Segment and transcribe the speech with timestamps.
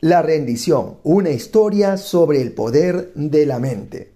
[0.00, 4.12] La rendición, una historia sobre el poder de la mente.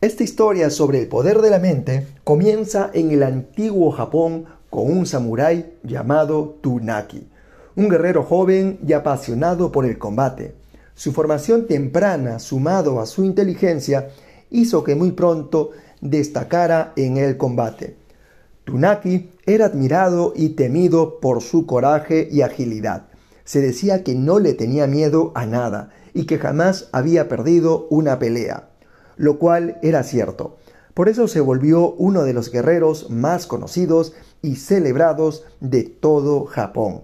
[0.00, 5.06] Esta historia sobre el poder de la mente comienza en el antiguo Japón con un
[5.06, 7.28] samurái llamado Tunaki,
[7.76, 10.56] un guerrero joven y apasionado por el combate.
[10.96, 14.08] Su formación temprana, sumado a su inteligencia,
[14.50, 15.70] hizo que muy pronto
[16.00, 17.94] destacara en el combate.
[18.64, 23.06] Tunaki era admirado y temido por su coraje y agilidad.
[23.46, 28.18] Se decía que no le tenía miedo a nada y que jamás había perdido una
[28.18, 28.70] pelea,
[29.16, 30.56] lo cual era cierto.
[30.94, 37.02] Por eso se volvió uno de los guerreros más conocidos y celebrados de todo Japón.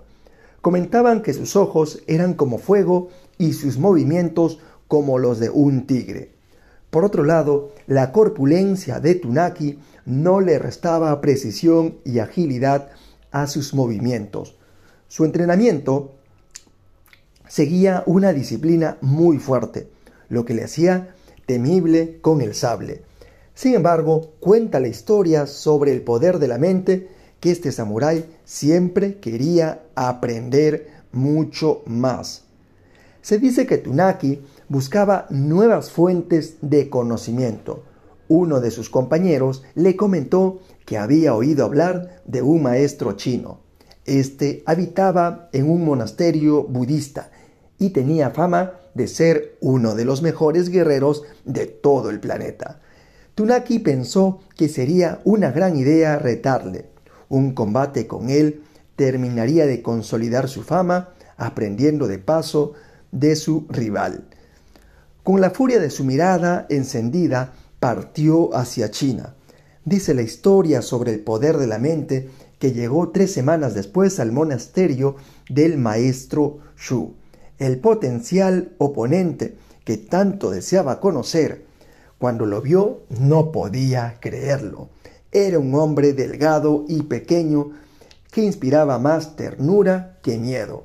[0.60, 6.32] Comentaban que sus ojos eran como fuego y sus movimientos como los de un tigre.
[6.90, 12.88] Por otro lado, la corpulencia de Tunaki no le restaba precisión y agilidad
[13.30, 14.56] a sus movimientos.
[15.06, 16.14] Su entrenamiento
[17.52, 19.90] seguía una disciplina muy fuerte,
[20.30, 21.14] lo que le hacía
[21.44, 23.02] temible con el sable.
[23.52, 29.18] Sin embargo, cuenta la historia sobre el poder de la mente que este samurái siempre
[29.18, 32.44] quería aprender mucho más.
[33.20, 37.82] Se dice que Tunaki buscaba nuevas fuentes de conocimiento,
[38.28, 43.60] uno de sus compañeros le comentó que había oído hablar de un maestro chino.
[44.06, 47.30] Este habitaba en un monasterio budista
[47.82, 52.80] y tenía fama de ser uno de los mejores guerreros de todo el planeta.
[53.34, 56.86] Tunaki pensó que sería una gran idea retarle.
[57.28, 58.62] Un combate con él
[58.94, 62.74] terminaría de consolidar su fama, aprendiendo de paso
[63.10, 64.28] de su rival.
[65.24, 69.34] Con la furia de su mirada encendida, partió hacia China.
[69.84, 72.28] Dice la historia sobre el poder de la mente
[72.60, 75.16] que llegó tres semanas después al monasterio
[75.48, 77.16] del maestro Shu,
[77.58, 81.64] el potencial oponente que tanto deseaba conocer.
[82.18, 84.90] Cuando lo vio no podía creerlo.
[85.30, 87.72] Era un hombre delgado y pequeño
[88.30, 90.84] que inspiraba más ternura que miedo.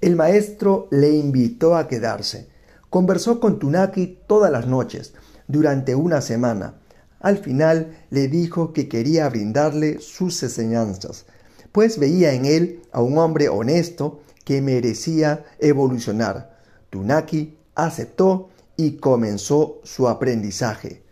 [0.00, 2.48] El maestro le invitó a quedarse
[2.90, 5.12] Conversó con Tunaki todas las noches,
[5.48, 6.74] durante una semana.
[7.20, 11.26] Al final le dijo que quería brindarle sus enseñanzas,
[11.72, 16.56] pues veía en él a un hombre honesto que merecía evolucionar.
[16.88, 21.02] Tunaki aceptó y comenzó su aprendizaje.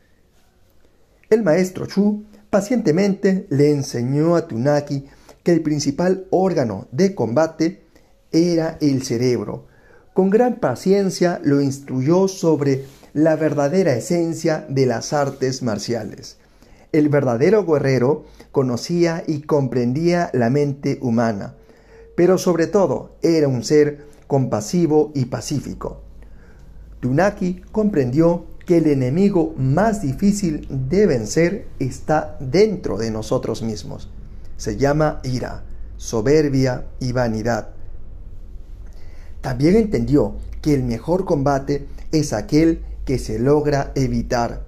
[1.29, 5.07] El maestro Chu pacientemente le enseñó a Tunaki
[5.43, 7.83] que el principal órgano de combate
[8.31, 9.67] era el cerebro,
[10.13, 12.85] con gran paciencia lo instruyó sobre
[13.15, 16.37] la verdadera esencia de las artes marciales.
[16.93, 21.57] El verdadero guerrero conocía y comprendía la mente humana,
[22.15, 26.03] pero sobre todo era un ser compasivo y pacífico.
[27.01, 34.11] Tunaki comprendió que el enemigo más difícil de vencer está dentro de nosotros mismos.
[34.57, 35.65] Se llama ira,
[35.97, 37.71] soberbia y vanidad.
[39.41, 44.65] También entendió que el mejor combate es aquel que se logra evitar.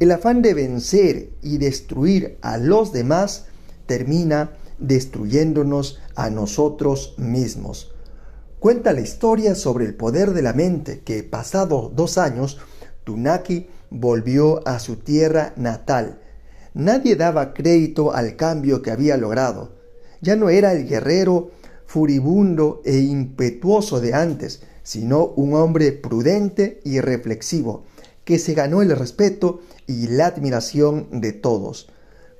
[0.00, 3.46] El afán de vencer y destruir a los demás
[3.86, 7.94] termina destruyéndonos a nosotros mismos.
[8.58, 12.58] Cuenta la historia sobre el poder de la mente que, pasado dos años,
[13.04, 16.20] Tunaki volvió a su tierra natal.
[16.74, 19.76] Nadie daba crédito al cambio que había logrado.
[20.20, 21.50] Ya no era el guerrero
[21.86, 27.84] furibundo e impetuoso de antes, sino un hombre prudente y reflexivo,
[28.24, 31.88] que se ganó el respeto y la admiración de todos.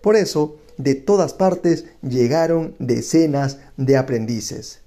[0.03, 4.81] Por eso, de todas partes llegaron decenas de aprendices.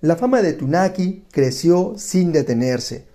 [0.00, 3.06] La fama de Tunaki creció sin detenerse.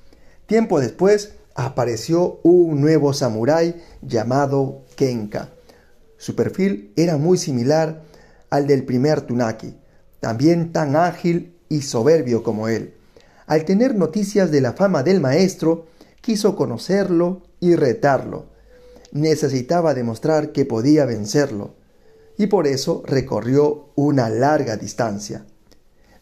[0.48, 5.50] Tiempo después apareció un nuevo samurái llamado Kenka.
[6.18, 8.02] Su perfil era muy similar
[8.50, 9.76] al del primer Tunaki,
[10.20, 12.94] también tan ágil y soberbio como él.
[13.46, 15.88] Al tener noticias de la fama del maestro,
[16.22, 18.46] quiso conocerlo y retarlo.
[19.12, 21.74] Necesitaba demostrar que podía vencerlo,
[22.40, 25.46] y por eso recorrió una larga distancia.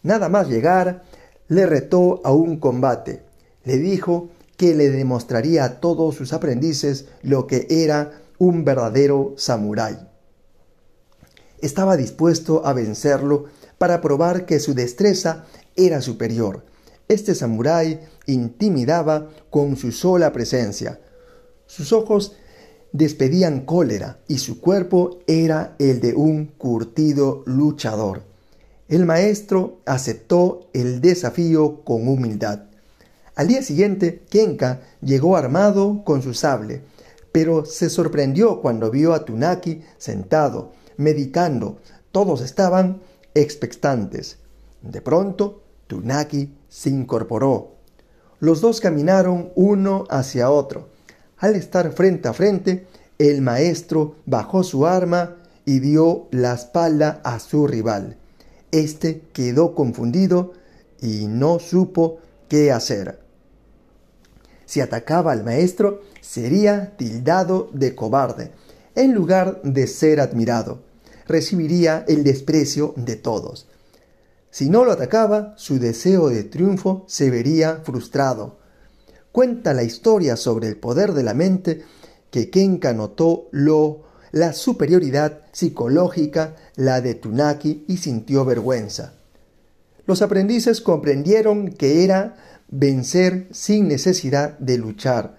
[0.02, 1.04] Nada más llegar,
[1.48, 3.22] le retó a un combate.
[3.64, 10.00] Le dijo que le demostraría a todos sus aprendices lo que era un verdadero samurái.
[11.62, 13.46] Estaba dispuesto a vencerlo
[13.78, 16.66] para probar que su destreza era superior.
[17.08, 21.00] Este samurái intimidaba con su sola presencia.
[21.68, 22.36] Sus ojos
[22.92, 28.24] despedían cólera y su cuerpo era el de un curtido luchador.
[28.88, 32.64] El maestro aceptó el desafío con humildad.
[33.36, 36.82] Al día siguiente, Kenka llegó armado con su sable,
[37.32, 41.78] pero se sorprendió cuando vio a Tunaki sentado, meditando.
[42.12, 43.02] Todos estaban
[43.36, 44.38] expectantes.
[44.82, 47.74] De pronto, Tunaki se incorporó.
[48.40, 50.90] Los dos caminaron uno hacia otro.
[51.40, 52.88] Al estar frente a frente,
[53.20, 58.18] el maestro bajó su arma y dio la espalda a su rival.
[58.72, 60.54] Este quedó confundido
[61.02, 63.20] y no supo qué hacer.
[64.66, 68.52] Si atacaba al maestro, sería tildado de cobarde,
[68.96, 70.80] en lugar de ser admirado.
[71.28, 73.68] Recibiría el desprecio de todos.
[74.50, 78.58] Si no lo atacaba, su deseo de triunfo se vería frustrado.
[79.32, 81.84] Cuenta la historia sobre el poder de la mente
[82.32, 89.14] que Kenka notó lo la superioridad psicológica, la de Tunaki, y sintió vergüenza.
[90.06, 92.36] Los aprendices comprendieron que era
[92.70, 95.38] vencer sin necesidad de luchar,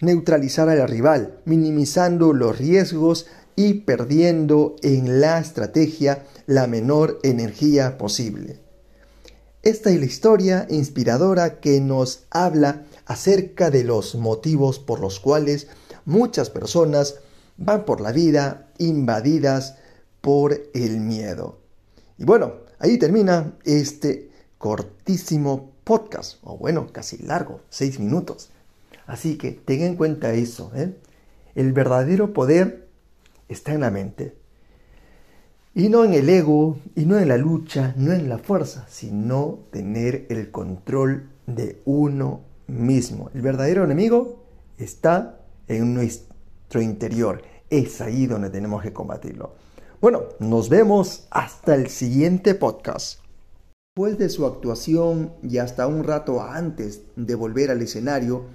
[0.00, 8.58] neutralizar al rival, minimizando los riesgos y perdiendo en la estrategia la menor energía posible.
[9.62, 15.68] Esta es la historia inspiradora que nos habla acerca de los motivos por los cuales
[16.04, 17.16] muchas personas
[17.56, 19.76] van por la vida invadidas
[20.20, 21.58] por el miedo.
[22.18, 28.50] Y bueno, ahí termina este cortísimo podcast, o bueno, casi largo, seis minutos.
[29.06, 30.70] Así que tenga en cuenta eso.
[30.74, 30.96] ¿eh?
[31.54, 32.88] El verdadero poder
[33.48, 34.36] está en la mente.
[35.74, 39.60] Y no en el ego, y no en la lucha, no en la fuerza, sino
[39.70, 43.30] tener el control de uno mismo.
[43.34, 44.44] El verdadero enemigo
[44.78, 47.42] está en nuestro interior.
[47.70, 49.54] Es ahí donde tenemos que combatirlo.
[50.00, 53.20] Bueno, nos vemos hasta el siguiente podcast.
[53.94, 58.46] Después de su actuación y hasta un rato antes de volver al escenario,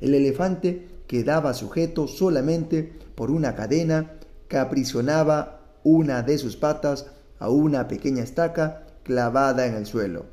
[0.00, 4.14] el elefante quedaba sujeto solamente por una cadena
[4.48, 7.06] que aprisionaba una de sus patas
[7.38, 10.26] a una pequeña estaca clavada en el suelo.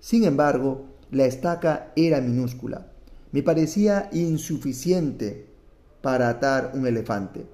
[0.00, 2.92] Sin embargo, la estaca era minúscula.
[3.32, 5.46] Me parecía insuficiente
[6.00, 7.46] para atar un elefante.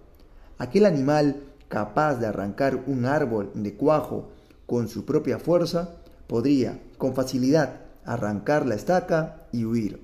[0.59, 4.31] Aquel animal capaz de arrancar un árbol de cuajo
[4.67, 5.97] con su propia fuerza
[6.27, 10.01] podría con facilidad arrancar la estaca y huir.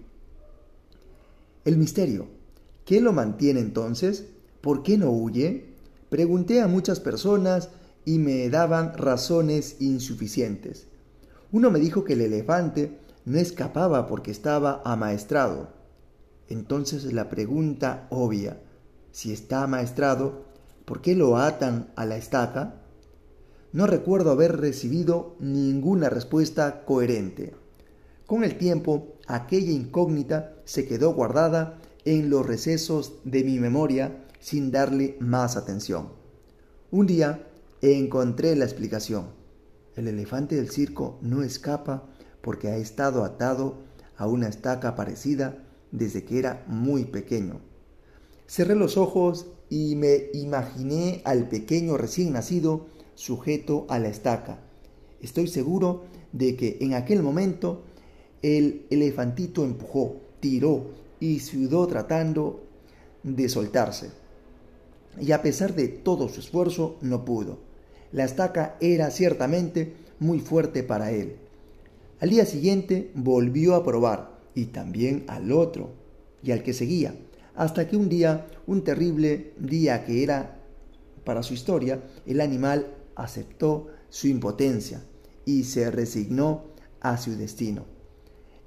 [1.65, 2.29] El misterio.
[2.85, 4.25] ¿Qué lo mantiene entonces?
[4.61, 5.75] ¿Por qué no huye?
[6.09, 7.69] Pregunté a muchas personas
[8.05, 10.87] y me daban razones insuficientes.
[11.53, 12.99] Uno me dijo que el elefante
[13.29, 15.69] no escapaba porque estaba amaestrado.
[16.49, 18.59] Entonces la pregunta obvia,
[19.13, 20.47] si está amaestrado,
[20.87, 22.77] ¿por qué lo atan a la estaca?
[23.73, 27.55] No recuerdo haber recibido ninguna respuesta coherente.
[28.27, 34.71] Con el tiempo, aquella incógnita se quedó guardada en los recesos de mi memoria sin
[34.71, 36.09] darle más atención.
[36.91, 37.47] Un día
[37.83, 39.27] encontré la explicación.
[39.97, 42.05] El elefante del circo no escapa
[42.40, 43.76] porque ha estado atado
[44.17, 47.61] a una estaca parecida desde que era muy pequeño.
[48.46, 54.58] Cerré los ojos y me imaginé al pequeño recién nacido sujeto a la estaca.
[55.20, 57.82] Estoy seguro de que en aquel momento
[58.43, 62.65] el elefantito empujó, tiró y sudó tratando
[63.22, 64.10] de soltarse.
[65.20, 67.58] Y a pesar de todo su esfuerzo, no pudo.
[68.13, 71.36] La estaca era ciertamente muy fuerte para él.
[72.20, 75.91] Al día siguiente volvió a probar y también al otro
[76.43, 77.15] y al que seguía,
[77.55, 80.60] hasta que un día, un terrible día que era
[81.25, 85.01] para su historia, el animal aceptó su impotencia
[85.44, 86.65] y se resignó
[87.01, 87.84] a su destino.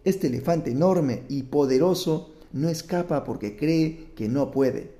[0.05, 4.91] Este elefante enorme y poderoso no escapa porque cree que no puede.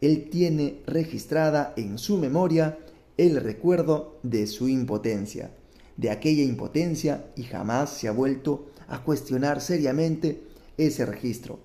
[0.00, 2.78] Él tiene registrada en su memoria
[3.18, 5.50] el recuerdo de su impotencia,
[5.96, 10.42] de aquella impotencia y jamás se ha vuelto a cuestionar seriamente
[10.76, 11.60] ese registro.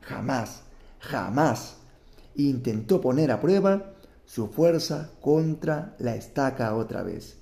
[0.00, 0.62] Jamás,
[0.98, 1.76] jamás
[2.34, 7.38] intentó poner a prueba su fuerza contra la estaca otra vez.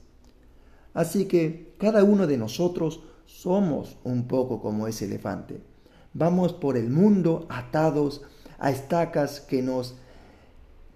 [0.92, 5.61] Así que cada uno de nosotros somos un poco como ese elefante.
[6.12, 8.23] Vamos por el mundo atados
[8.59, 9.94] a estacas que nos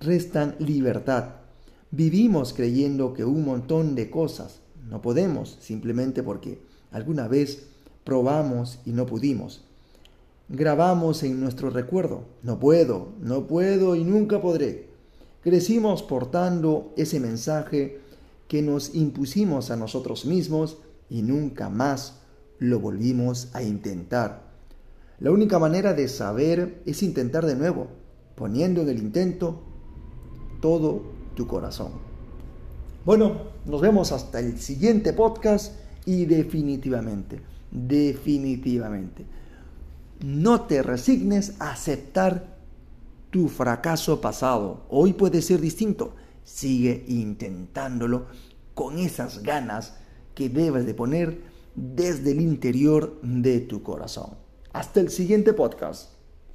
[0.00, 1.36] restan libertad.
[1.92, 6.60] Vivimos creyendo que un montón de cosas no podemos simplemente porque
[6.90, 7.66] alguna vez
[8.04, 9.64] probamos y no pudimos.
[10.48, 14.88] Grabamos en nuestro recuerdo, no puedo, no puedo y nunca podré.
[15.42, 18.00] Crecimos portando ese mensaje
[18.48, 22.20] que nos impusimos a nosotros mismos y nunca más
[22.58, 24.44] lo volvimos a intentar.
[25.18, 27.88] La única manera de saber es intentar de nuevo,
[28.34, 29.62] poniendo en el intento
[30.60, 31.02] todo
[31.34, 32.13] tu corazón.
[33.04, 35.74] Bueno, nos vemos hasta el siguiente podcast
[36.06, 37.38] y definitivamente,
[37.70, 39.26] definitivamente,
[40.24, 42.56] no te resignes a aceptar
[43.28, 44.86] tu fracaso pasado.
[44.88, 46.14] Hoy puede ser distinto.
[46.44, 48.24] Sigue intentándolo
[48.72, 49.98] con esas ganas
[50.34, 51.42] que debes de poner
[51.74, 54.30] desde el interior de tu corazón.
[54.72, 56.13] Hasta el siguiente podcast.